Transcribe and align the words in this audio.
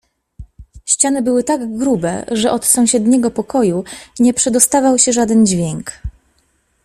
"Ściany 0.85 1.21
były 1.21 1.43
tak 1.43 1.77
grube, 1.77 2.25
że 2.31 2.51
od 2.51 2.65
sąsiedniego 2.65 3.31
pokoju 3.31 3.83
nie 4.19 4.33
przedostawał 4.33 4.97
się 4.97 5.13
żaden 5.13 5.45
dźwięk." 5.45 5.91